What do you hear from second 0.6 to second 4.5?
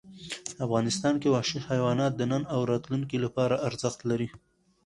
افغانستان کې وحشي حیوانات د نن او راتلونکي لپاره ارزښت لري.